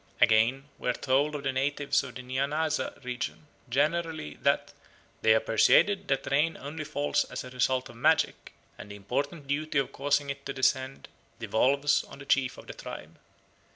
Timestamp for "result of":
7.51-7.95